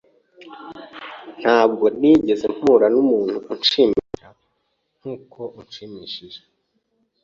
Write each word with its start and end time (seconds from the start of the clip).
Ntabwo 1.41 1.85
nigeze 1.99 2.45
mpura 2.55 2.85
numuntu 2.93 3.37
unshimisha 3.53 4.27
nkuko 4.99 5.39
unshimishije. 5.59 6.41